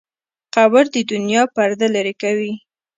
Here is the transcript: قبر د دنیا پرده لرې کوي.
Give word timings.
قبر 0.55 0.83
د 0.95 0.97
دنیا 1.11 1.43
پرده 1.55 1.87
لرې 1.95 2.13
کوي. 2.21 2.53